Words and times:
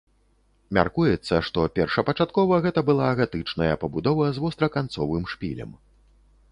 Мяркуецца, 0.77 1.35
што 1.49 1.65
першапачаткова 1.75 2.59
гэта 2.65 2.85
была 2.89 3.13
гатычная 3.21 3.69
пабудова 3.85 4.23
з 4.35 4.47
востраканцовым 4.47 5.23
шпілем. 5.37 5.71